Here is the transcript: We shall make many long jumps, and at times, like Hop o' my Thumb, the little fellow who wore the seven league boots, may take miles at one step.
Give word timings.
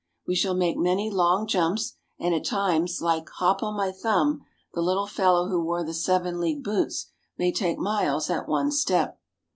We 0.25 0.33
shall 0.33 0.55
make 0.55 0.77
many 0.77 1.11
long 1.11 1.45
jumps, 1.45 1.93
and 2.17 2.33
at 2.33 2.43
times, 2.43 3.03
like 3.03 3.29
Hop 3.35 3.61
o' 3.61 3.71
my 3.71 3.91
Thumb, 3.91 4.41
the 4.73 4.81
little 4.81 5.05
fellow 5.05 5.47
who 5.47 5.61
wore 5.63 5.83
the 5.83 5.93
seven 5.93 6.39
league 6.39 6.63
boots, 6.63 7.11
may 7.37 7.51
take 7.51 7.77
miles 7.77 8.27
at 8.27 8.47
one 8.47 8.71
step. 8.71 9.21